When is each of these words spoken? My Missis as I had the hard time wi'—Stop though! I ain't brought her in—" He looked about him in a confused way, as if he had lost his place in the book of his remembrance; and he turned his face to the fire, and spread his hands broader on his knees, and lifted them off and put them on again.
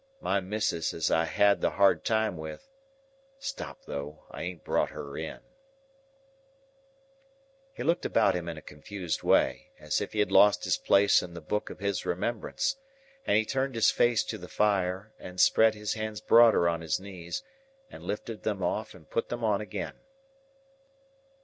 My 0.19 0.39
Missis 0.39 0.95
as 0.95 1.11
I 1.11 1.25
had 1.25 1.61
the 1.61 1.69
hard 1.69 2.03
time 2.03 2.35
wi'—Stop 2.35 3.85
though! 3.85 4.23
I 4.31 4.41
ain't 4.41 4.63
brought 4.63 4.89
her 4.89 5.15
in—" 5.15 5.41
He 7.71 7.83
looked 7.83 8.03
about 8.03 8.35
him 8.35 8.49
in 8.49 8.57
a 8.57 8.63
confused 8.63 9.21
way, 9.21 9.69
as 9.79 10.01
if 10.01 10.13
he 10.13 10.17
had 10.17 10.31
lost 10.31 10.63
his 10.63 10.75
place 10.79 11.21
in 11.21 11.35
the 11.35 11.39
book 11.39 11.69
of 11.69 11.77
his 11.77 12.03
remembrance; 12.03 12.77
and 13.27 13.37
he 13.37 13.45
turned 13.45 13.75
his 13.75 13.91
face 13.91 14.23
to 14.23 14.39
the 14.39 14.49
fire, 14.49 15.13
and 15.19 15.39
spread 15.39 15.75
his 15.75 15.93
hands 15.93 16.19
broader 16.19 16.67
on 16.67 16.81
his 16.81 16.99
knees, 16.99 17.43
and 17.91 18.01
lifted 18.03 18.41
them 18.41 18.63
off 18.63 18.95
and 18.95 19.11
put 19.11 19.29
them 19.29 19.43
on 19.43 19.61
again. 19.61 19.99